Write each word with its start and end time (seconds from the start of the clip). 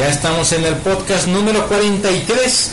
Ya 0.00 0.08
estamos 0.08 0.50
en 0.52 0.64
el 0.64 0.76
podcast 0.76 1.26
número 1.26 1.68
43 1.68 2.70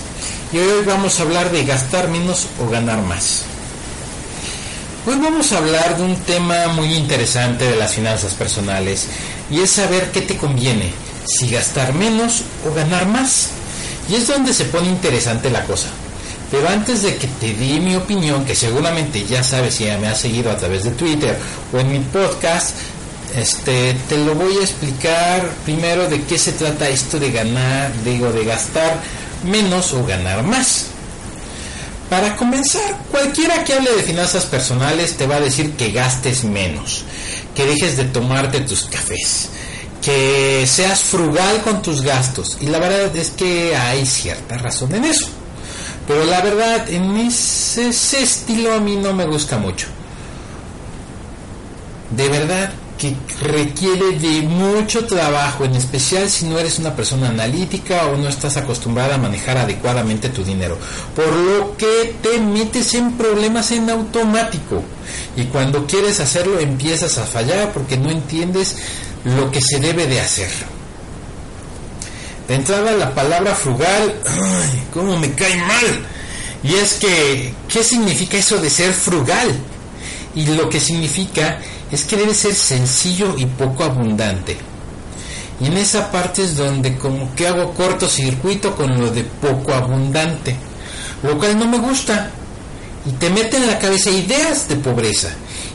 y 0.53 0.59
hoy 0.59 0.85
vamos 0.85 1.19
a 1.19 1.23
hablar 1.23 1.51
de 1.51 1.65
gastar 1.65 2.07
menos 2.07 2.47
o 2.57 2.69
ganar 2.69 3.01
más. 3.01 3.41
Hoy 5.05 5.15
vamos 5.21 5.51
a 5.51 5.57
hablar 5.57 5.97
de 5.97 6.03
un 6.03 6.15
tema 6.21 6.69
muy 6.69 6.93
interesante 6.93 7.69
de 7.69 7.75
las 7.75 7.93
finanzas 7.93 8.33
personales 8.33 9.07
y 9.51 9.59
es 9.59 9.71
saber 9.71 10.11
qué 10.13 10.21
te 10.21 10.37
conviene, 10.37 10.93
si 11.25 11.49
gastar 11.49 11.93
menos 11.93 12.43
o 12.65 12.73
ganar 12.73 13.05
más. 13.07 13.49
Y 14.09 14.15
es 14.15 14.29
donde 14.29 14.53
se 14.53 14.63
pone 14.63 14.87
interesante 14.87 15.49
la 15.49 15.65
cosa. 15.65 15.89
Pero 16.49 16.69
antes 16.69 17.03
de 17.03 17.17
que 17.17 17.27
te 17.27 17.53
di 17.53 17.81
mi 17.81 17.97
opinión, 17.97 18.45
que 18.45 18.55
seguramente 18.55 19.25
ya 19.25 19.43
sabes 19.43 19.73
si 19.75 19.83
me 19.83 20.07
has 20.07 20.21
seguido 20.21 20.49
a 20.49 20.55
través 20.55 20.85
de 20.85 20.91
Twitter 20.91 21.37
o 21.73 21.77
en 21.77 21.91
mi 21.91 21.99
podcast, 21.99 22.69
este, 23.35 23.93
te 24.07 24.17
lo 24.17 24.35
voy 24.35 24.57
a 24.57 24.61
explicar 24.61 25.49
primero 25.65 26.07
de 26.07 26.23
qué 26.23 26.37
se 26.37 26.53
trata 26.53 26.89
esto 26.89 27.19
de 27.19 27.31
ganar, 27.31 27.91
digo, 28.03 28.31
de 28.31 28.45
gastar 28.45 29.01
menos 29.43 29.93
o 29.93 30.05
ganar 30.05 30.43
más. 30.43 30.87
Para 32.09 32.37
comenzar, 32.37 32.99
cualquiera 33.11 33.63
que 33.63 33.73
hable 33.73 33.91
de 33.91 34.03
finanzas 34.03 34.45
personales 34.45 35.17
te 35.17 35.27
va 35.27 35.35
a 35.35 35.41
decir 35.41 35.73
que 35.73 35.91
gastes 35.91 36.45
menos, 36.45 37.03
que 37.53 37.65
dejes 37.65 37.97
de 37.97 38.05
tomarte 38.05 38.61
tus 38.61 38.85
cafés, 38.85 39.49
que 40.01 40.65
seas 40.65 41.01
frugal 41.01 41.61
con 41.63 41.81
tus 41.81 42.01
gastos. 42.01 42.57
Y 42.61 42.67
la 42.67 42.79
verdad 42.79 43.13
es 43.15 43.31
que 43.31 43.75
hay 43.75 44.05
cierta 44.05 44.57
razón 44.57 44.95
en 44.95 45.03
eso. 45.03 45.27
Pero 46.07 46.23
la 46.23 46.41
verdad, 46.41 46.89
en 46.89 47.17
ese, 47.17 47.89
estilo 47.89 48.73
a 48.73 48.79
mí 48.79 48.95
no 48.95 49.13
me 49.13 49.25
gusta 49.25 49.57
mucho. 49.57 49.87
De 52.11 52.29
verdad 52.29 52.71
que 52.97 53.15
requiere 53.41 54.17
de 54.19 54.41
mucho 54.41 55.05
trabajo, 55.05 55.65
en 55.65 55.75
especial 55.75 56.29
si 56.29 56.45
no 56.45 56.57
eres 56.59 56.79
una 56.79 56.95
persona 56.95 57.29
analítica 57.29 58.07
o 58.07 58.17
no 58.17 58.27
estás 58.27 58.57
acostumbrada 58.57 59.15
a 59.15 59.19
manejar 59.19 59.57
adecuadamente 59.57 60.29
tu 60.29 60.43
dinero. 60.43 60.77
Por 61.15 61.31
lo 61.31 61.77
que 61.77 62.15
te 62.21 62.39
metes 62.39 62.93
en 62.95 63.13
problemas 63.13 63.71
en 63.71 63.89
automático. 63.89 64.83
Y 65.35 65.45
cuando 65.45 65.85
quieres 65.85 66.19
hacerlo 66.19 66.59
empiezas 66.59 67.17
a 67.17 67.25
fallar 67.25 67.71
porque 67.71 67.97
no 67.97 68.09
entiendes 68.09 68.77
lo 69.23 69.51
que 69.51 69.61
se 69.61 69.79
debe 69.79 70.07
de 70.07 70.19
hacer. 70.19 70.49
De 72.47 72.55
entrada 72.55 72.93
la 72.93 73.13
palabra 73.13 73.53
frugal, 73.53 74.15
¡ay! 74.25 74.83
¿Cómo 74.93 75.19
me 75.19 75.33
cae 75.33 75.57
mal? 75.57 76.05
Y 76.63 76.75
es 76.75 76.93
que, 76.93 77.53
¿qué 77.67 77.83
significa 77.83 78.37
eso 78.37 78.57
de 78.57 78.69
ser 78.69 78.93
frugal? 78.93 79.53
Y 80.33 80.45
lo 80.45 80.69
que 80.69 80.79
significa 80.79 81.59
es 81.91 82.03
que 82.03 82.17
debe 82.17 82.33
ser 82.33 82.53
sencillo 82.53 83.35
y 83.37 83.45
poco 83.45 83.83
abundante. 83.83 84.57
Y 85.59 85.67
en 85.67 85.77
esa 85.77 86.11
parte 86.11 86.43
es 86.43 86.55
donde 86.55 86.97
como 86.97 87.33
que 87.35 87.47
hago 87.47 87.73
cortocircuito 87.73 88.75
con 88.75 88.99
lo 88.99 89.09
de 89.09 89.23
poco 89.23 89.73
abundante, 89.73 90.55
lo 91.23 91.37
cual 91.37 91.57
no 91.57 91.65
me 91.65 91.79
gusta. 91.79 92.31
Y 93.05 93.11
te 93.11 93.29
mete 93.29 93.57
en 93.57 93.67
la 93.67 93.79
cabeza 93.79 94.09
ideas 94.11 94.67
de 94.67 94.75
pobreza, 94.75 95.29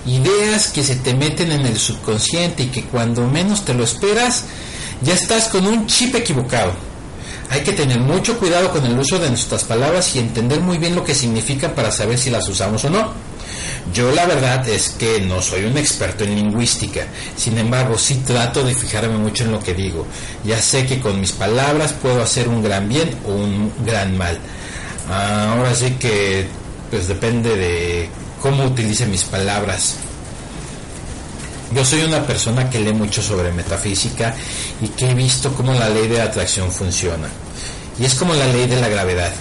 ideas 0.06 0.68
que 0.68 0.84
se 0.84 0.96
te 0.96 1.14
meten 1.14 1.50
en 1.50 1.66
el 1.66 1.78
subconsciente 1.78 2.64
y 2.64 2.66
que 2.66 2.84
cuando 2.84 3.26
menos 3.26 3.64
te 3.64 3.74
lo 3.74 3.84
esperas, 3.84 4.44
ya 5.00 5.14
estás 5.14 5.48
con 5.48 5.66
un 5.66 5.86
chip 5.86 6.14
equivocado. 6.14 6.72
Hay 7.50 7.62
que 7.62 7.72
tener 7.72 7.98
mucho 8.00 8.38
cuidado 8.38 8.70
con 8.70 8.84
el 8.86 8.98
uso 8.98 9.18
de 9.18 9.28
nuestras 9.28 9.64
palabras 9.64 10.14
y 10.14 10.18
entender 10.18 10.60
muy 10.60 10.78
bien 10.78 10.94
lo 10.94 11.04
que 11.04 11.14
significan 11.14 11.72
para 11.72 11.90
saber 11.90 12.18
si 12.18 12.30
las 12.30 12.48
usamos 12.48 12.84
o 12.84 12.90
no. 12.90 13.31
Yo 13.92 14.12
la 14.12 14.26
verdad 14.26 14.66
es 14.68 14.90
que 14.90 15.20
no 15.20 15.42
soy 15.42 15.64
un 15.64 15.76
experto 15.76 16.24
en 16.24 16.36
lingüística, 16.36 17.06
sin 17.36 17.58
embargo 17.58 17.98
sí 17.98 18.22
trato 18.26 18.62
de 18.62 18.74
fijarme 18.74 19.18
mucho 19.18 19.44
en 19.44 19.52
lo 19.52 19.60
que 19.60 19.74
digo. 19.74 20.06
Ya 20.44 20.60
sé 20.60 20.86
que 20.86 21.00
con 21.00 21.20
mis 21.20 21.32
palabras 21.32 21.92
puedo 21.92 22.22
hacer 22.22 22.48
un 22.48 22.62
gran 22.62 22.88
bien 22.88 23.16
o 23.26 23.32
un 23.32 23.72
gran 23.84 24.16
mal. 24.16 24.38
Ahora 25.10 25.74
sí 25.74 25.90
que 25.98 26.46
pues 26.90 27.08
depende 27.08 27.56
de 27.56 28.08
cómo 28.40 28.64
utilice 28.64 29.06
mis 29.06 29.24
palabras. 29.24 29.96
Yo 31.74 31.84
soy 31.84 32.02
una 32.02 32.26
persona 32.26 32.68
que 32.68 32.80
lee 32.80 32.92
mucho 32.92 33.22
sobre 33.22 33.50
metafísica 33.50 34.34
y 34.80 34.88
que 34.88 35.10
he 35.10 35.14
visto 35.14 35.54
cómo 35.54 35.72
la 35.72 35.88
ley 35.88 36.06
de 36.06 36.20
atracción 36.20 36.70
funciona. 36.70 37.28
Y 37.98 38.04
es 38.04 38.14
como 38.14 38.34
la 38.34 38.46
ley 38.46 38.66
de 38.66 38.80
la 38.80 38.88
gravedad. 38.88 39.32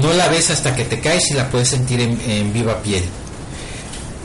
No 0.00 0.12
la 0.12 0.28
ves 0.28 0.50
hasta 0.50 0.74
que 0.74 0.84
te 0.84 1.00
caes 1.00 1.30
y 1.30 1.34
la 1.34 1.50
puedes 1.50 1.68
sentir 1.68 2.00
en, 2.00 2.52
viva 2.52 2.80
piel. 2.82 3.02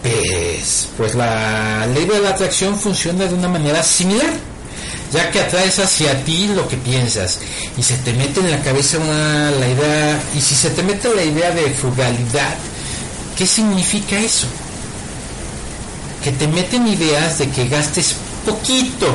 Pues, 0.05 0.89
pues 0.97 1.15
la 1.15 1.87
ley 1.87 2.05
de 2.05 2.19
la 2.19 2.29
atracción 2.29 2.77
funciona 2.77 3.25
de 3.25 3.33
una 3.33 3.47
manera 3.47 3.81
similar, 3.81 4.29
ya 5.11 5.31
que 5.31 5.39
atraes 5.39 5.79
hacia 5.79 6.23
ti 6.23 6.47
lo 6.55 6.67
que 6.67 6.77
piensas 6.77 7.39
y 7.75 7.81
se 7.81 7.97
te 7.97 8.13
mete 8.13 8.39
en 8.39 8.51
la 8.51 8.61
cabeza 8.61 8.99
una, 8.99 9.49
la 9.49 9.67
idea, 9.67 10.23
y 10.35 10.41
si 10.41 10.53
se 10.53 10.69
te 10.69 10.83
mete 10.83 11.13
la 11.15 11.23
idea 11.23 11.49
de 11.51 11.71
frugalidad, 11.71 12.55
¿qué 13.35 13.47
significa 13.47 14.19
eso? 14.19 14.47
que 16.25 16.31
te 16.31 16.47
meten 16.47 16.87
ideas 16.87 17.37
de 17.37 17.47
que 17.49 17.67
gastes 17.67 18.15
poquito, 18.43 19.05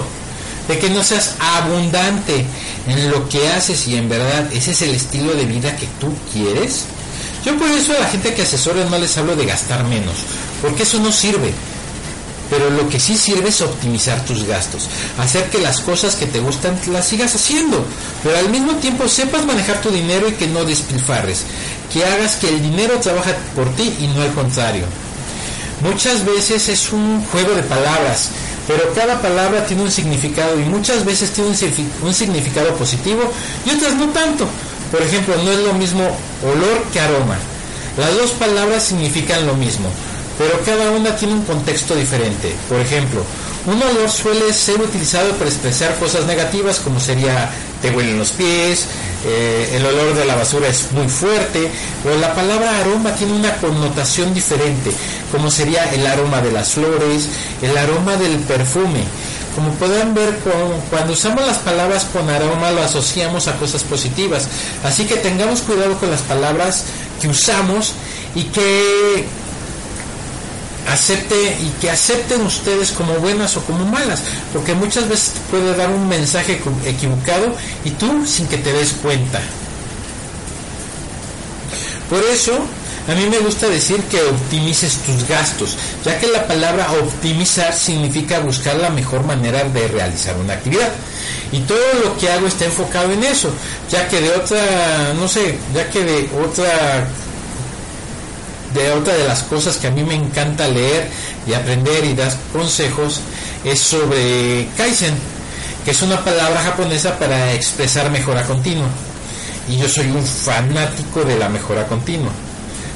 de 0.69 0.79
que 0.79 0.89
no 0.91 1.03
seas 1.03 1.35
abundante 1.41 2.45
en 2.87 3.11
lo 3.11 3.29
que 3.29 3.49
haces 3.49 3.89
y 3.89 3.97
en 3.97 4.09
verdad 4.09 4.49
ese 4.53 4.71
es 4.71 4.83
el 4.83 4.95
estilo 4.95 5.35
de 5.35 5.45
vida 5.45 5.75
que 5.75 5.89
tú 5.99 6.15
quieres. 6.33 6.85
Yo 7.45 7.57
por 7.57 7.71
eso 7.71 7.93
a 7.93 8.01
la 8.01 8.09
gente 8.09 8.35
que 8.35 8.43
asesora 8.43 8.85
no 8.85 8.99
les 8.99 9.17
hablo 9.17 9.37
de 9.37 9.47
gastar 9.47 9.85
menos, 9.85 10.17
porque 10.61 10.83
eso 10.83 10.99
no 10.99 11.13
sirve. 11.13 11.53
Pero 12.51 12.69
lo 12.69 12.89
que 12.89 12.99
sí 12.99 13.17
sirve 13.17 13.51
es 13.51 13.61
optimizar 13.61 14.25
tus 14.25 14.45
gastos, 14.45 14.89
hacer 15.19 15.49
que 15.51 15.59
las 15.59 15.81
cosas 15.81 16.17
que 16.17 16.27
te 16.27 16.41
gustan 16.41 16.77
las 16.91 17.07
sigas 17.07 17.37
haciendo, 17.37 17.85
pero 18.25 18.39
al 18.39 18.51
mismo 18.51 18.75
tiempo 18.75 19.09
sepas 19.09 19.47
manejar 19.47 19.81
tu 19.81 19.91
dinero 19.91 20.29
y 20.29 20.33
que 20.33 20.49
no 20.49 20.65
despilfarres, 20.65 21.45
que 21.93 22.05
hagas 22.05 22.37
que 22.37 22.49
el 22.49 22.61
dinero 22.61 22.99
trabaje 22.99 23.35
por 23.55 23.73
ti 23.77 23.95
y 24.01 24.09
no 24.09 24.23
al 24.23 24.33
contrario. 24.33 24.85
Muchas 25.81 26.25
veces 26.27 26.69
es 26.69 26.93
un 26.93 27.25
juego 27.27 27.55
de 27.55 27.63
palabras, 27.63 28.31
pero 28.67 28.93
cada 28.95 29.21
palabra 29.21 29.65
tiene 29.67 29.83
un 29.83 29.91
significado 29.91 30.61
y 30.61 30.65
muchas 30.65 31.05
veces 31.05 31.31
tiene 31.31 31.51
un, 31.51 32.15
significado 32.15 32.75
positivo 32.75 33.23
y 33.65 33.71
otras 33.71 33.95
no 33.95 34.09
tanto. 34.11 34.47
Por 34.91 35.03
ejemplo, 35.03 35.35
no 35.45 35.51
es 35.51 35.59
lo 35.59 35.73
mismo 35.75 36.03
olor 36.43 36.83
que 36.93 37.01
aroma. 37.01 37.37
Las 37.97 38.15
dos 38.17 38.31
palabras 38.33 38.85
significan 38.85 39.47
lo 39.47 39.55
mismo, 39.55 39.89
pero 40.39 40.61
cada 40.65 40.91
una 40.91 41.17
tiene 41.17 41.35
un 41.35 41.45
contexto 41.45 41.95
diferente. 41.95 42.55
Por 42.69 42.81
ejemplo, 42.81 43.23
un 43.67 43.83
olor 43.83 44.11
suele 44.11 44.53
ser 44.53 44.81
utilizado 44.81 45.33
para 45.33 45.51
expresar 45.51 45.95
cosas 45.99 46.27
negativas 46.27 46.81
como 46.81 46.99
sería 46.99 47.51
te 47.83 47.91
huelen 47.91 48.19
los 48.19 48.31
pies, 48.31 48.87
eh, 49.25 49.73
el 49.75 49.85
olor 49.85 50.15
de 50.15 50.25
la 50.25 50.35
basura 50.35 50.69
es 50.69 50.93
muy 50.93 51.09
fuerte, 51.09 51.71
o 52.05 52.19
la 52.19 52.35
palabra 52.35 52.79
aroma 52.79 53.15
tiene 53.15 53.33
una 53.33 53.55
connotación 53.57 54.35
diferente, 54.35 54.91
como 55.33 55.51
sería 55.51 55.93
el 55.93 56.07
aroma 56.07 56.41
de 56.41 56.53
las 56.53 56.73
flores, 56.73 57.29
el 57.63 57.77
aroma 57.77 58.17
del 58.17 58.39
perfume. 58.41 59.05
Como 59.55 59.71
pueden 59.73 60.15
ver, 60.15 60.39
cuando 60.91 61.13
usamos 61.13 61.45
las 61.45 61.59
palabras 61.59 62.05
con 62.13 62.29
aroma 62.31 62.71
lo 62.71 62.83
asociamos 62.83 63.49
a 63.49 63.57
cosas 63.57 63.83
positivas. 63.83 64.47
Así 64.85 65.07
que 65.07 65.17
tengamos 65.17 65.63
cuidado 65.63 65.99
con 65.99 66.11
las 66.11 66.23
palabras 66.23 66.85
que 67.21 67.29
usamos 67.29 67.95
y 68.35 68.45
que 68.45 69.27
acepte 70.89 71.59
y 71.61 71.69
que 71.81 71.91
acepten 71.91 72.43
ustedes 72.43 72.93
como 72.93 73.15
buenas 73.15 73.57
o 73.57 73.65
como 73.65 73.85
malas, 73.85 74.21
porque 74.53 74.75
muchas 74.75 75.09
veces 75.09 75.33
puede 75.51 75.77
dar 75.77 75.91
un 75.91 76.09
mensaje 76.09 76.61
equivocado 76.87 77.55
y 77.85 77.91
tú 77.91 78.27
sin 78.27 78.47
que 78.47 78.59
te 78.59 78.73
des 78.73 78.93
cuenta. 79.03 79.41
Por 82.09 82.23
eso, 82.25 82.59
a 83.11 83.15
mí 83.15 83.27
me 83.29 83.39
gusta 83.39 83.69
decir 83.69 84.01
que 84.05 84.23
optimices 84.23 84.99
tus 84.99 85.27
gastos, 85.27 85.77
ya 86.05 86.19
que 86.21 86.29
la 86.29 86.47
palabra 86.47 86.93
optimizar 86.93 87.73
significa 87.73 88.39
buscar 88.41 88.77
la 88.77 88.91
mejor 88.91 89.25
manera 89.25 89.65
de 89.65 89.89
realizar 89.89 90.37
una 90.37 90.55
actividad. 90.55 90.91
Y 91.51 91.61
todo 91.61 91.79
lo 92.05 92.17
que 92.17 92.31
hago 92.31 92.47
está 92.47 92.67
enfocado 92.67 93.11
en 93.13 93.25
eso, 93.25 93.51
ya 93.91 94.07
que 94.07 94.21
de 94.21 94.31
otra, 94.31 95.15
no 95.19 95.27
sé, 95.27 95.59
ya 95.75 95.91
que 95.91 96.05
de 96.05 96.31
otra 96.41 97.09
de 98.75 98.93
otra 98.93 99.15
de 99.15 99.25
las 99.25 99.43
cosas 99.43 99.79
que 99.79 99.89
a 99.89 99.91
mí 99.91 100.05
me 100.05 100.15
encanta 100.15 100.69
leer 100.69 101.09
y 101.49 101.55
aprender 101.55 102.05
y 102.05 102.15
dar 102.15 102.33
consejos 102.53 103.21
es 103.65 103.81
sobre 103.81 104.69
Kaizen, 104.77 105.15
que 105.85 105.91
es 105.91 106.03
una 106.03 106.25
palabra 106.25 106.61
japonesa 106.63 107.19
para 107.19 107.53
expresar 107.55 108.11
mejora 108.11 108.45
continua. 108.45 108.89
Y 109.69 109.79
yo 109.79 109.89
soy 109.89 110.11
un 110.11 110.25
fanático 110.25 111.25
de 111.25 111.37
la 111.37 111.49
mejora 111.49 111.87
continua. 111.89 112.31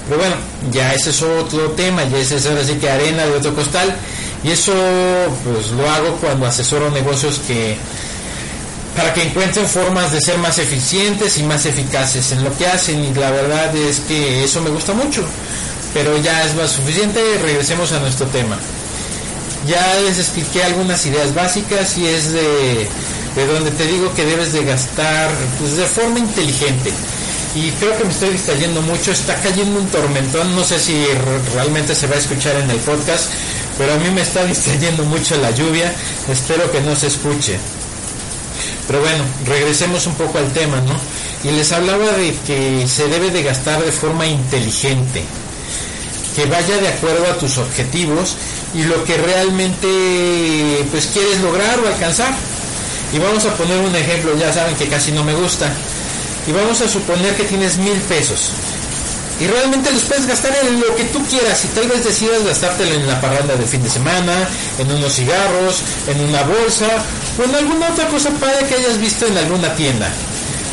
Pero 0.09 0.21
bueno, 0.21 0.37
ya 0.71 0.93
ese 0.93 1.11
es 1.11 1.23
otro 1.23 1.71
tema, 1.71 2.05
ya 2.05 2.19
ese 2.19 2.37
es 2.37 2.47
ahora 2.47 2.65
sí 2.65 2.75
que 2.75 2.91
arena 2.91 3.25
de 3.25 3.33
otro 3.33 3.55
costal. 3.55 3.95
Y 4.43 4.51
eso 4.51 4.75
pues 5.45 5.71
lo 5.71 5.89
hago 5.91 6.17
cuando 6.17 6.47
asesoro 6.47 6.91
negocios 6.91 7.41
que 7.47 7.77
para 8.95 9.12
que 9.12 9.23
encuentren 9.23 9.67
formas 9.67 10.12
de 10.12 10.21
ser 10.21 10.39
más 10.39 10.59
eficientes 10.59 11.39
y 11.39 11.43
más 11.43 11.67
eficaces 11.67 12.31
en 12.31 12.45
lo 12.45 12.56
que 12.56 12.67
hacen 12.67 13.03
y 13.03 13.12
la 13.15 13.31
verdad 13.31 13.75
es 13.75 14.01
que 14.01 14.45
eso 14.45 14.61
me 14.61 14.71
gusta 14.71 14.93
mucho 14.93 15.25
pero 15.95 16.19
ya 16.19 16.45
es 16.45 16.55
más 16.57 16.73
suficiente, 16.73 17.21
regresemos 17.41 17.93
a 17.93 18.00
nuestro 18.00 18.27
tema. 18.27 18.59
Ya 19.67 19.95
les 20.00 20.19
expliqué 20.19 20.62
algunas 20.65 21.07
ideas 21.07 21.33
básicas 21.33 21.97
y 21.97 22.07
es 22.07 22.33
de, 22.33 22.89
de 23.37 23.47
donde 23.47 23.71
te 23.71 23.87
digo 23.87 24.12
que 24.12 24.27
debes 24.27 24.53
de 24.53 24.65
gastar 24.65 25.31
pues, 25.59 25.77
de 25.77 25.87
forma 25.87 26.19
inteligente. 26.19 26.93
Y 27.55 27.71
creo 27.73 27.97
que 27.97 28.05
me 28.05 28.11
estoy 28.11 28.31
distrayendo 28.31 28.83
mucho, 28.83 29.12
está 29.12 29.37
cayendo 29.37 29.79
un 29.79 29.87
tormentón, 29.87 30.56
no 30.56 30.65
sé 30.65 30.79
si 30.81 31.06
realmente 31.55 31.95
se 31.95 32.09
va 32.09 32.17
a 32.17 32.19
escuchar 32.19 32.56
en 32.56 32.69
el 32.69 32.79
podcast, 32.79 33.31
pero 33.79 33.95
a 33.95 33.97
mí 33.97 34.11
me 34.11 34.23
está 34.23 34.45
distrayendo 34.47 35.05
mucho 35.05 35.37
la 35.37 35.53
lluvia, 35.53 35.93
espero 36.29 36.71
que 36.73 36.81
no 36.81 36.97
se 36.97 37.06
escuche. 37.06 37.56
Pero 38.89 39.01
bueno, 39.01 39.25
regresemos 39.47 40.06
un 40.06 40.15
poco 40.15 40.39
al 40.39 40.53
tema, 40.53 40.81
¿no? 40.81 40.95
Y 41.49 41.53
les 41.55 41.71
hablaba 41.73 42.11
de 42.12 42.35
que 42.47 42.87
se 42.89 43.09
debe 43.09 43.31
de 43.31 43.43
gastar 43.43 43.83
de 43.85 43.93
forma 43.93 44.27
inteligente, 44.27 45.23
que 46.35 46.47
vaya 46.47 46.77
de 46.79 46.89
acuerdo 46.89 47.31
a 47.31 47.39
tus 47.39 47.59
objetivos 47.59 48.35
y 48.75 48.83
lo 48.83 49.05
que 49.05 49.17
realmente 49.17 50.85
pues 50.91 51.07
quieres 51.12 51.41
lograr 51.41 51.79
o 51.79 51.87
alcanzar. 51.87 52.35
Y 53.12 53.19
vamos 53.19 53.45
a 53.45 53.55
poner 53.55 53.79
un 53.79 53.95
ejemplo, 53.95 54.37
ya 54.37 54.53
saben 54.53 54.75
que 54.75 54.89
casi 54.89 55.12
no 55.12 55.23
me 55.23 55.35
gusta. 55.35 55.73
Y 56.46 56.52
vamos 56.52 56.81
a 56.81 56.88
suponer 56.88 57.35
que 57.37 57.44
tienes 57.44 57.79
mil 57.79 57.99
pesos. 58.02 58.50
Y 59.41 59.46
realmente 59.46 59.91
los 59.91 60.02
puedes 60.02 60.26
gastar 60.26 60.52
en 60.64 60.81
lo 60.81 60.94
que 60.94 61.05
tú 61.05 61.25
quieras 61.26 61.64
y 61.64 61.69
tal 61.69 61.88
vez 61.88 62.05
decidas 62.05 62.44
gastártelo 62.44 62.94
en 62.94 63.06
la 63.06 63.20
parranda 63.20 63.56
de 63.56 63.67
fin 63.67 63.82
de 63.82 63.91
semana, 63.91 64.49
en 64.79 64.93
unos 64.93 65.12
cigarros, 65.12 65.82
en 66.06 66.20
una 66.20 66.43
bolsa 66.43 66.87
o 67.38 67.43
en 67.43 67.55
alguna 67.55 67.88
otra 67.88 68.08
cosa 68.08 68.31
padre 68.31 68.67
que 68.69 68.76
hayas 68.76 68.99
visto 68.99 69.26
en 69.26 69.37
alguna 69.37 69.75
tienda. 69.75 70.08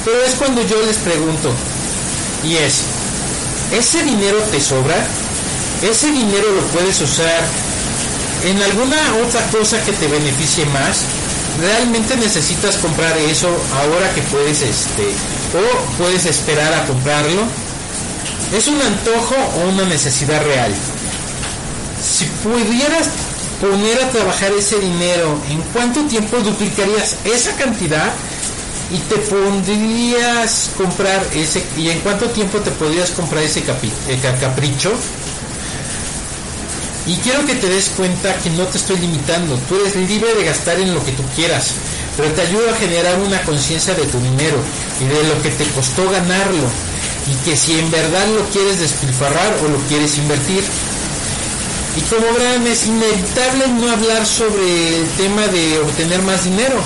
Pero 0.06 0.23
es 0.23 0.35
cuando 0.35 0.62
yo 0.62 0.79
les 0.85 0.97
pregunto, 0.97 1.51
y 2.44 2.57
es, 2.57 2.83
¿ese 3.71 4.03
dinero 4.03 4.38
te 4.51 4.62
sobra? 4.62 4.95
¿Ese 5.81 6.12
dinero 6.12 6.51
lo 6.53 6.62
puedes 6.67 7.01
usar 7.01 7.41
en 8.45 8.62
alguna 8.62 8.97
otra 9.25 9.41
cosa 9.47 9.83
que 9.83 9.94
te 9.94 10.07
beneficie 10.07 10.65
más? 10.67 11.01
¿Realmente 11.59 12.15
necesitas 12.15 12.77
comprar 12.77 13.17
eso 13.17 13.50
ahora 13.74 14.13
que 14.13 14.21
puedes 14.21 14.62
este 14.62 15.13
o 15.53 15.98
puedes 15.98 16.25
esperar 16.25 16.74
a 16.74 16.86
comprarlo? 16.86 17.42
¿Es 18.56 18.68
un 18.68 18.81
antojo 18.81 19.36
o 19.36 19.69
una 19.69 19.86
necesidad 19.86 20.44
real? 20.44 20.74
Si 22.01 22.25
pudieras 22.44 23.09
poner 23.62 24.01
a 24.01 24.09
trabajar 24.09 24.51
ese 24.53 24.80
dinero, 24.80 25.39
¿en 25.50 25.62
cuánto 25.74 26.01
tiempo 26.06 26.38
duplicarías 26.38 27.18
esa 27.24 27.56
cantidad? 27.56 28.12
Y 28.92 28.98
te 28.98 29.15
pondrías 29.18 30.71
comprar 30.75 31.25
ese, 31.33 31.63
y 31.77 31.89
en 31.89 32.00
cuánto 32.00 32.25
tiempo 32.31 32.59
te 32.59 32.71
podrías 32.71 33.12
comprar 33.12 33.44
ese 33.44 33.59
eh, 33.59 34.19
capricho? 34.39 34.92
Y 37.07 37.15
quiero 37.18 37.45
que 37.45 37.56
te 37.56 37.68
des 37.68 37.89
cuenta 37.89 38.36
que 38.38 38.51
no 38.51 38.65
te 38.68 38.77
estoy 38.77 38.98
limitando, 38.98 39.57
tú 39.68 39.75
eres 39.75 39.95
libre 39.95 40.36
de 40.36 40.44
gastar 40.44 40.80
en 40.80 40.94
lo 40.94 41.03
que 41.03 41.12
tú 41.13 41.24
quieras, 41.36 41.71
pero 42.15 42.30
te 42.31 42.42
ayudo 42.42 42.69
a 42.69 42.75
generar 42.77 43.19
una 43.19 43.42
conciencia 43.42 43.95
de 43.95 44.06
tu 44.06 44.19
dinero 44.19 44.57
y 45.00 45.06
de 45.06 45.24
lo 45.24 45.42
que 45.42 45.50
te 45.50 45.65
costó 45.71 46.09
ganarlo 46.09 46.68
y 47.27 47.36
que 47.45 47.57
si 47.57 47.80
en 47.80 47.89
verdad 47.89 48.27
lo 48.27 48.44
quieres 48.50 48.80
despilfarrar 48.80 49.57
o 49.63 49.68
lo 49.68 49.77
quieres 49.88 50.18
invertir. 50.18 50.63
Y 51.98 52.01
como 52.01 52.33
verán, 52.33 52.65
es 52.68 52.88
inevitable 52.88 53.68
no 53.68 53.92
hablar 53.92 54.25
sobre 54.25 55.00
el 55.00 55.07
tema 55.18 55.45
de 55.48 55.80
obtener 55.80 56.21
más 56.21 56.45
dinero, 56.45 56.80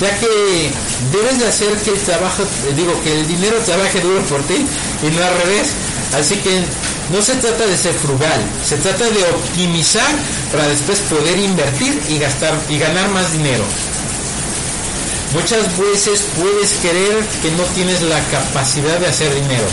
ya 0.00 0.18
que 0.18 0.72
debes 1.12 1.38
de 1.38 1.46
hacer 1.46 1.76
que 1.76 1.90
el 1.90 2.00
trabajo, 2.00 2.42
digo, 2.74 3.00
que 3.04 3.20
el 3.20 3.28
dinero 3.28 3.56
trabaje 3.64 4.00
duro 4.00 4.20
por 4.22 4.42
ti 4.42 4.66
y 5.02 5.10
no 5.14 5.24
al 5.24 5.38
revés. 5.42 5.68
Así 6.14 6.36
que 6.36 6.64
no 7.12 7.22
se 7.22 7.34
trata 7.36 7.66
de 7.66 7.76
ser 7.76 7.94
frugal, 7.94 8.40
se 8.64 8.76
trata 8.76 9.04
de 9.04 9.22
optimizar 9.24 10.14
para 10.52 10.68
después 10.68 10.98
poder 11.00 11.38
invertir 11.38 12.00
y 12.08 12.18
gastar 12.18 12.54
y 12.68 12.78
ganar 12.78 13.08
más 13.10 13.32
dinero. 13.32 13.64
Muchas 15.32 15.78
veces 15.78 16.24
puedes 16.38 16.72
creer 16.80 17.24
que 17.42 17.50
no 17.52 17.62
tienes 17.74 18.02
la 18.02 18.20
capacidad 18.30 18.98
de 18.98 19.06
hacer 19.06 19.34
dinero, 19.34 19.66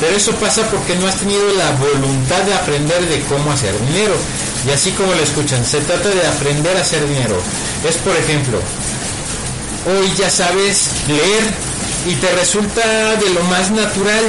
pero 0.00 0.16
eso 0.16 0.32
pasa 0.36 0.62
porque 0.70 0.94
no 0.96 1.06
has 1.06 1.16
tenido 1.16 1.52
la 1.54 1.70
voluntad 1.72 2.42
de 2.42 2.54
aprender 2.54 3.08
de 3.08 3.20
cómo 3.22 3.50
hacer 3.50 3.74
dinero. 3.86 4.14
Y 4.66 4.70
así 4.70 4.90
como 4.92 5.14
lo 5.14 5.22
escuchan, 5.22 5.64
se 5.64 5.80
trata 5.80 6.08
de 6.08 6.26
aprender 6.26 6.76
a 6.76 6.80
hacer 6.80 7.06
dinero. 7.08 7.40
Es 7.88 7.96
por 7.96 8.16
ejemplo, 8.16 8.58
hoy 9.86 10.12
ya 10.16 10.30
sabes 10.30 10.90
leer 11.06 11.44
y 12.06 12.14
te 12.14 12.30
resulta 12.34 13.16
de 13.16 13.30
lo 13.30 13.42
más 13.44 13.70
natural 13.70 14.24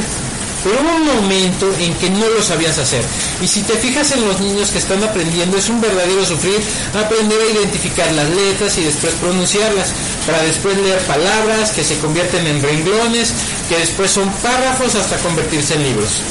pero 0.64 0.82
hubo 0.82 0.96
un 0.96 1.22
momento 1.22 1.72
en 1.80 1.94
que 1.96 2.10
no 2.10 2.28
lo 2.30 2.44
sabías 2.44 2.78
hacer. 2.78 3.04
Y 3.42 3.48
si 3.48 3.62
te 3.64 3.74
fijas 3.74 4.12
en 4.12 4.26
los 4.26 4.40
niños 4.40 4.72
que 4.72 4.80
están 4.80 5.04
aprendiendo, 5.04 5.58
es 5.58 5.70
un 5.70 5.82
verdadero 5.82 6.26
sufrir 6.26 6.60
aprender 6.94 7.40
a 7.42 7.52
identificar 7.60 8.12
las 8.14 8.30
letras 8.30 8.78
y 8.78 8.84
después 8.84 9.14
pronunciarlas, 9.16 9.90
para 10.26 10.42
después 10.44 10.78
leer 10.78 11.00
palabras 11.00 11.72
que 11.72 11.84
se 11.84 11.98
convierten 12.00 12.46
en 12.48 12.62
renglones, 12.62 13.34
que 13.68 13.78
después 13.78 14.12
son 14.12 14.30
párrafos 14.42 14.96
hasta 14.96 15.18
convertirse 15.18 15.76
en 15.76 15.84
libros. 15.84 16.22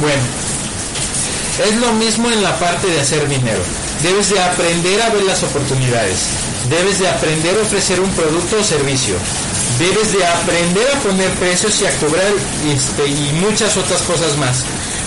Bueno, 0.00 0.22
es 1.68 1.76
lo 1.76 1.92
mismo 1.92 2.30
en 2.30 2.42
la 2.42 2.58
parte 2.58 2.88
de 2.88 3.00
hacer 3.00 3.28
dinero. 3.28 3.62
Debes 4.02 4.30
de 4.30 4.40
aprender 4.40 5.00
a 5.02 5.10
ver 5.10 5.22
las 5.22 5.42
oportunidades. 5.42 6.26
Debes 6.68 6.98
de 6.98 7.08
aprender 7.08 7.56
a 7.58 7.62
ofrecer 7.62 8.00
un 8.00 8.10
producto 8.10 8.56
o 8.58 8.64
servicio 8.64 9.16
debes 9.78 10.12
de 10.12 10.24
aprender 10.26 10.86
a 10.94 11.00
poner 11.00 11.30
precios 11.34 11.80
y 11.80 11.86
a 11.86 11.96
cobrar 11.98 12.32
este, 12.72 13.06
y 13.06 13.32
muchas 13.40 13.76
otras 13.76 14.02
cosas 14.02 14.36
más. 14.36 14.64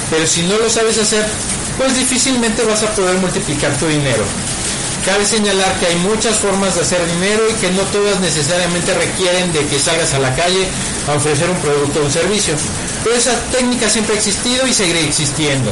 Pero 0.09 0.25
si 0.25 0.43
no 0.43 0.57
lo 0.57 0.69
sabes 0.69 0.97
hacer, 0.97 1.25
pues 1.77 1.95
difícilmente 1.95 2.63
vas 2.63 2.83
a 2.83 2.93
poder 2.95 3.17
multiplicar 3.17 3.77
tu 3.77 3.87
dinero. 3.87 4.23
Cabe 5.05 5.25
señalar 5.25 5.79
que 5.79 5.87
hay 5.87 5.95
muchas 5.97 6.35
formas 6.35 6.75
de 6.75 6.81
hacer 6.81 6.99
dinero 7.13 7.43
y 7.49 7.53
que 7.53 7.71
no 7.71 7.81
todas 7.83 8.19
necesariamente 8.19 8.93
requieren 8.93 9.53
de 9.53 9.65
que 9.67 9.79
salgas 9.79 10.13
a 10.13 10.19
la 10.19 10.35
calle 10.35 10.67
a 11.07 11.13
ofrecer 11.13 11.49
un 11.49 11.57
producto 11.57 12.01
o 12.01 12.05
un 12.05 12.11
servicio. 12.11 12.55
Pero 13.03 13.15
esa 13.15 13.39
técnica 13.51 13.89
siempre 13.89 14.15
ha 14.15 14.17
existido 14.17 14.67
y 14.67 14.73
seguirá 14.73 14.99
existiendo. 14.99 15.71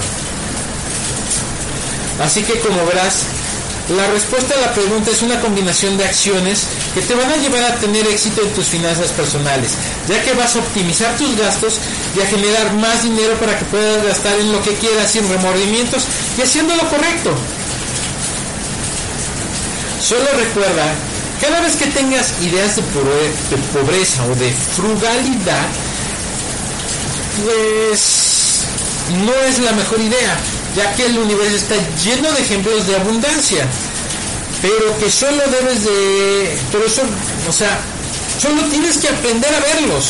Así 2.21 2.43
que 2.43 2.59
como 2.59 2.85
verás, 2.85 3.23
la 3.89 4.07
respuesta 4.07 4.55
a 4.55 4.61
la 4.61 4.73
pregunta 4.73 5.11
es 5.11 5.21
una 5.21 5.41
combinación 5.41 5.97
de 5.97 6.05
acciones 6.05 6.67
que 6.95 7.01
te 7.01 7.13
van 7.13 7.29
a 7.29 7.35
llevar 7.35 7.61
a 7.63 7.75
tener 7.75 8.07
éxito 8.07 8.41
en 8.41 8.53
tus 8.53 8.67
finanzas 8.67 9.11
personales, 9.11 9.73
ya 10.07 10.23
que 10.23 10.31
vas 10.33 10.55
a 10.55 10.59
optimizar 10.59 11.15
tus 11.17 11.35
gastos 11.35 11.77
y 12.15 12.21
a 12.21 12.25
generar 12.25 12.73
más 12.75 13.03
dinero 13.03 13.33
para 13.35 13.59
que 13.59 13.65
puedas 13.65 14.01
gastar 14.05 14.39
en 14.39 14.51
lo 14.53 14.63
que 14.63 14.73
quieras 14.75 15.11
sin 15.11 15.27
remordimientos 15.27 16.05
y 16.37 16.41
haciendo 16.41 16.73
lo 16.73 16.89
correcto. 16.89 17.35
Solo 20.01 20.25
recuerda, 20.37 20.93
cada 21.41 21.59
vez 21.59 21.75
que 21.75 21.87
tengas 21.87 22.33
ideas 22.41 22.77
de, 22.77 22.81
pobreza 22.81 24.23
o 24.25 24.35
de 24.35 24.51
frugalidad, 24.51 25.67
pues 27.43 28.63
no 29.25 29.33
es 29.49 29.59
la 29.59 29.73
mejor 29.73 29.99
idea 29.99 30.37
ya 30.75 30.93
que 30.93 31.05
el 31.05 31.17
universo 31.17 31.55
está 31.55 31.75
lleno 32.03 32.31
de 32.31 32.41
ejemplos 32.41 32.85
de 32.87 32.95
abundancia, 32.97 33.65
pero 34.65 34.97
que 34.97 35.11
solo 35.11 35.43
debes 35.51 35.83
de, 35.83 36.57
pero 36.71 36.87
eso, 36.87 37.03
o 37.47 37.51
sea, 37.51 37.79
solo 38.41 38.63
tienes 38.63 38.97
que 38.97 39.09
aprender 39.09 39.53
a 39.53 39.59
verlos 39.59 40.05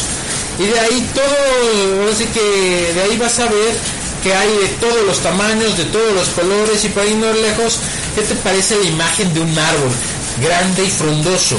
y 0.57 0.63
de 0.63 0.79
ahí 0.79 1.09
todo, 1.13 2.09
así 2.09 2.23
que 2.27 2.93
de 2.93 3.01
ahí 3.01 3.17
vas 3.17 3.37
a 3.39 3.47
ver 3.47 3.75
que 4.23 4.33
hay 4.33 4.47
de 4.47 4.67
todos 4.79 5.05
los 5.05 5.19
tamaños, 5.19 5.77
de 5.77 5.83
todos 5.85 6.13
los 6.13 6.29
colores 6.29 6.85
y 6.85 6.87
por 6.87 7.03
ahí 7.03 7.15
no 7.15 7.33
lejos, 7.33 7.79
¿qué 8.15 8.21
te 8.21 8.35
parece 8.35 8.77
la 8.77 8.85
imagen 8.85 9.33
de 9.33 9.41
un 9.41 9.59
árbol 9.59 9.91
grande 10.41 10.85
y 10.85 10.89
frondoso? 10.89 11.57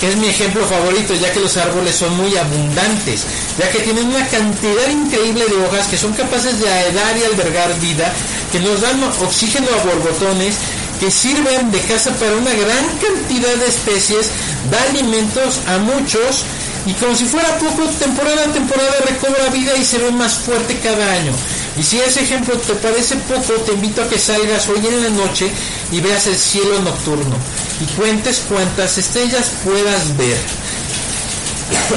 que 0.00 0.08
es 0.08 0.16
mi 0.16 0.28
ejemplo 0.28 0.64
favorito, 0.66 1.14
ya 1.14 1.32
que 1.32 1.40
los 1.40 1.56
árboles 1.56 1.96
son 1.96 2.14
muy 2.16 2.36
abundantes, 2.36 3.24
ya 3.58 3.70
que 3.70 3.78
tienen 3.80 4.06
una 4.06 4.26
cantidad 4.28 4.88
increíble 4.90 5.46
de 5.46 5.64
hojas 5.64 5.86
que 5.86 5.96
son 5.96 6.12
capaces 6.12 6.58
de 6.58 6.66
dar 6.66 7.16
y 7.16 7.24
albergar 7.24 7.78
vida, 7.80 8.12
que 8.52 8.60
nos 8.60 8.82
dan 8.82 9.02
oxígeno 9.22 9.68
a 9.68 9.84
borbotones, 9.84 10.56
que 10.98 11.10
sirven 11.10 11.70
de 11.70 11.80
casa 11.80 12.10
para 12.12 12.36
una 12.36 12.52
gran 12.52 12.86
cantidad 12.98 13.54
de 13.56 13.66
especies, 13.66 14.30
da 14.70 14.82
alimentos 14.90 15.60
a 15.66 15.78
muchos, 15.78 16.44
y 16.86 16.92
como 16.94 17.16
si 17.16 17.24
fuera 17.24 17.58
poco, 17.58 17.84
temporada 17.98 18.44
a 18.44 18.52
temporada 18.52 18.92
recobra 19.06 19.48
vida 19.50 19.76
y 19.76 19.84
se 19.84 19.98
ve 19.98 20.12
más 20.12 20.34
fuerte 20.34 20.78
cada 20.78 21.12
año. 21.12 21.32
Y 21.78 21.82
si 21.82 21.98
ese 21.98 22.22
ejemplo 22.22 22.56
te 22.56 22.74
parece 22.74 23.16
poco, 23.16 23.54
te 23.64 23.72
invito 23.72 24.02
a 24.02 24.08
que 24.08 24.18
salgas 24.18 24.68
hoy 24.68 24.86
en 24.86 25.02
la 25.02 25.10
noche 25.10 25.50
y 25.90 26.00
veas 26.00 26.26
el 26.28 26.36
cielo 26.36 26.80
nocturno 26.82 27.36
y 27.80 27.84
cuentes 27.96 28.44
cuántas 28.48 28.98
estrellas 28.98 29.50
puedas 29.64 30.16
ver. 30.16 30.38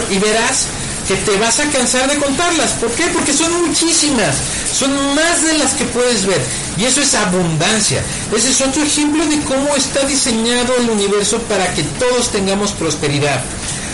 Y 0.09 0.17
verás 0.17 0.65
que 1.07 1.15
te 1.15 1.37
vas 1.37 1.59
a 1.59 1.69
cansar 1.69 2.09
de 2.09 2.17
contarlas. 2.17 2.71
¿Por 2.73 2.91
qué? 2.91 3.05
Porque 3.13 3.33
son 3.33 3.67
muchísimas. 3.67 4.35
Son 4.73 4.91
más 5.15 5.43
de 5.43 5.57
las 5.57 5.73
que 5.73 5.85
puedes 5.85 6.25
ver. 6.25 6.41
Y 6.77 6.85
eso 6.85 7.01
es 7.01 7.13
abundancia. 7.13 8.01
Ese 8.35 8.51
es 8.51 8.61
otro 8.61 8.83
ejemplo 8.83 9.25
de 9.25 9.39
cómo 9.41 9.75
está 9.75 10.05
diseñado 10.05 10.75
el 10.77 10.89
universo 10.89 11.39
para 11.43 11.73
que 11.73 11.83
todos 11.83 12.31
tengamos 12.31 12.71
prosperidad. 12.71 13.41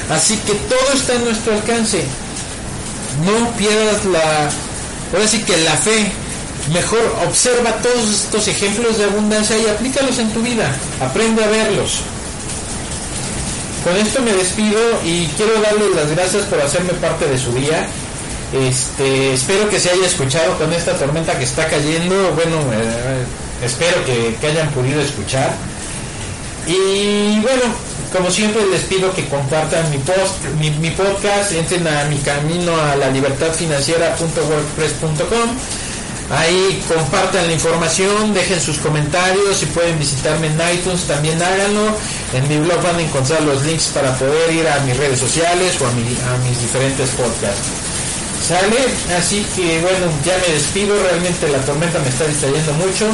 Así 0.09 0.37
que 0.37 0.53
todo 0.53 0.93
está 0.93 1.15
a 1.15 1.19
nuestro 1.19 1.53
alcance. 1.53 2.03
No 3.25 3.51
pierdas 3.57 4.05
la, 4.05 4.49
ahora 5.13 5.27
sí 5.27 5.39
que 5.43 5.57
la 5.57 5.75
fe 5.77 6.11
mejor 6.73 7.15
observa 7.27 7.71
todos 7.81 8.23
estos 8.23 8.47
ejemplos 8.47 8.97
de 8.97 9.05
abundancia 9.05 9.57
y 9.57 9.67
aplícalos 9.67 10.19
en 10.19 10.31
tu 10.31 10.41
vida. 10.41 10.75
Aprende 11.01 11.43
a 11.43 11.47
verlos. 11.47 12.01
Con 13.83 13.95
esto 13.97 14.21
me 14.21 14.33
despido 14.33 14.79
y 15.03 15.27
quiero 15.37 15.61
darles 15.61 15.95
las 15.95 16.09
gracias 16.09 16.43
por 16.45 16.59
hacerme 16.59 16.93
parte 16.93 17.27
de 17.27 17.37
su 17.37 17.51
día. 17.53 17.87
Este, 18.53 19.33
espero 19.33 19.69
que 19.69 19.79
se 19.79 19.89
haya 19.91 20.05
escuchado 20.05 20.57
con 20.57 20.71
esta 20.73 20.93
tormenta 20.93 21.37
que 21.37 21.43
está 21.45 21.67
cayendo. 21.67 22.31
Bueno, 22.33 22.57
eh, 22.73 23.23
espero 23.63 24.03
que, 24.05 24.35
hayan 24.47 24.69
podido 24.69 25.01
escuchar. 25.01 25.53
Y 26.67 27.39
bueno, 27.41 27.63
como 28.11 28.31
siempre 28.31 28.65
les 28.67 28.81
pido 28.81 29.13
que 29.13 29.27
compartan 29.27 29.89
mi 29.91 29.97
post, 29.97 30.43
mi, 30.59 30.91
podcast, 30.91 31.51
entren 31.51 31.87
a 31.87 32.05
mi 32.05 32.17
camino 32.17 32.75
a 32.75 32.95
la 32.95 33.09
libertad 33.09 33.51
financiera.wordpress.com 33.51 35.49
Ahí 36.31 36.83
compartan 36.87 37.45
la 37.45 37.53
información, 37.53 38.33
dejen 38.33 38.59
sus 38.59 38.79
comentarios, 38.79 39.57
si 39.57 39.67
pueden 39.67 39.99
visitarme 39.99 40.47
en 40.47 40.59
iTunes 40.73 41.03
también 41.03 41.39
háganlo. 41.39 41.95
En 42.33 42.47
mi 42.47 42.57
blog 42.57 42.81
van 42.81 42.95
a 42.95 43.01
encontrar 43.01 43.43
los 43.43 43.63
links 43.63 43.91
para 43.93 44.11
poder 44.17 44.51
ir 44.51 44.67
a 44.67 44.79
mis 44.79 44.97
redes 44.97 45.19
sociales 45.19 45.75
o 45.79 45.85
a, 45.85 45.91
mis 45.91 46.61
diferentes 46.61 47.09
podcasts. 47.11 47.84
¿Sale? 48.47 48.77
Así 49.17 49.43
que 49.55 49.81
bueno, 49.81 50.05
ya 50.23 50.37
me 50.37 50.53
despido, 50.53 50.95
realmente 51.01 51.47
la 51.49 51.57
tormenta 51.59 51.97
me 51.99 52.09
está 52.09 52.25
distrayendo 52.27 52.73
mucho. 52.73 53.07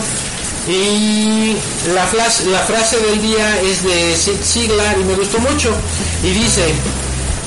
Y 0.67 1.55
la, 1.93 2.03
la 2.51 2.59
frase 2.59 2.99
del 2.99 3.21
día 3.21 3.61
es 3.61 3.83
de 3.83 4.15
Siglar 4.43 4.97
y 4.99 5.03
me 5.05 5.15
gustó 5.15 5.39
mucho. 5.39 5.73
Y 6.23 6.31
dice, 6.31 6.73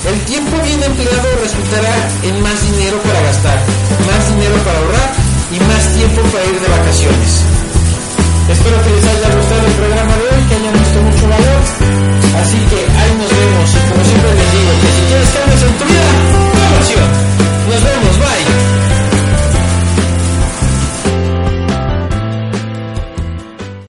el 0.08 0.20
tiempo 0.24 0.56
bien 0.62 0.82
empleado 0.82 1.28
resultará 1.42 2.08
en 2.22 2.40
más 2.40 2.60
dinero 2.62 2.73